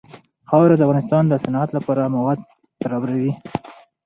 خاوره 0.49 0.75
د 0.77 0.81
افغانستان 0.85 1.23
د 1.27 1.33
صنعت 1.43 1.69
لپاره 1.77 2.11
مواد 2.15 2.39
برابروي. 2.81 3.33